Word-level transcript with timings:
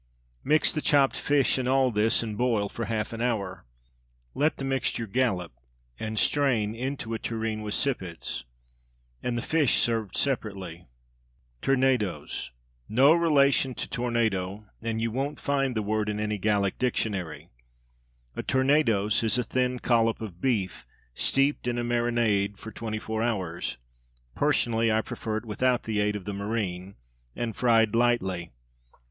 Mix 0.43 0.73
the 0.73 0.81
chopped 0.81 1.15
fish 1.15 1.59
in 1.59 1.67
all 1.67 1.91
this, 1.91 2.23
and 2.23 2.35
boil 2.35 2.69
for 2.69 2.85
half 2.85 3.13
an 3.13 3.21
hour. 3.21 3.67
Let 4.33 4.57
the 4.57 4.63
mixture 4.63 5.05
"gallop" 5.05 5.51
and 5.99 6.17
strain 6.17 6.73
into 6.73 7.13
a 7.13 7.19
tureen 7.19 7.61
with 7.61 7.75
sippets, 7.75 8.43
and 9.21 9.37
the 9.37 9.43
fish 9.43 9.77
served 9.77 10.17
separately. 10.17 10.87
Tournedos. 11.61 12.49
No 12.89 13.13
relation 13.13 13.75
to 13.75 13.87
tornado, 13.87 14.65
and 14.81 14.99
you 14.99 15.11
won't 15.11 15.39
find 15.39 15.75
the 15.75 15.83
word 15.83 16.09
in 16.09 16.19
any 16.19 16.39
Gallic 16.39 16.79
dictionary. 16.79 17.49
A 18.35 18.41
tournedos 18.41 19.21
is 19.23 19.37
a 19.37 19.43
thin 19.43 19.77
collop 19.77 20.19
of 20.19 20.41
beef, 20.41 20.83
steeped 21.13 21.67
in 21.67 21.77
a 21.77 21.83
marinade 21.83 22.57
for 22.57 22.71
twenty 22.71 22.97
four 22.97 23.21
hours 23.21 23.77
(personally 24.33 24.91
I 24.91 25.01
prefer 25.01 25.37
it 25.37 25.45
without 25.45 25.83
the 25.83 25.99
aid 25.99 26.15
of 26.15 26.25
the 26.25 26.33
marine) 26.33 26.95
and 27.35 27.55
fried 27.55 27.93
lightly. 27.93 28.49